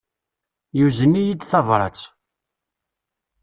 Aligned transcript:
Yuzen-iyi-d 0.79 1.41
tabrat. 1.45 1.99